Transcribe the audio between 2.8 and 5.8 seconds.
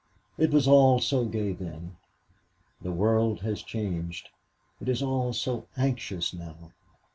The world has changed. It is all so